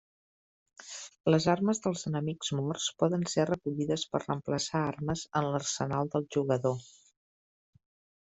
Les 1.33 1.43
armes 1.53 1.81
dels 1.83 2.05
enemics 2.09 2.49
morts 2.59 2.87
poden 3.03 3.25
ser 3.33 3.45
recollides 3.51 4.07
per 4.15 4.23
reemplaçar 4.25 4.83
armes 4.95 5.25
en 5.43 5.51
l'arsenal 5.51 6.11
del 6.17 6.27
jugador. 6.39 6.83